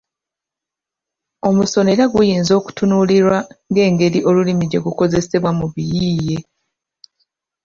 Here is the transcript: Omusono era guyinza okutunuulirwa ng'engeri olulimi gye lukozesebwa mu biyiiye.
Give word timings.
Omusono 1.47 1.89
era 1.95 2.05
guyinza 2.13 2.53
okutunuulirwa 2.59 3.37
ng'engeri 3.69 4.19
olulimi 4.29 4.65
gye 4.67 4.79
lukozesebwa 4.85 5.49
mu 5.59 5.65
biyiiye. 5.73 6.37